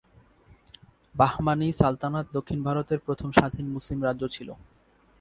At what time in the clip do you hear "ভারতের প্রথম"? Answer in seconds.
2.63-3.29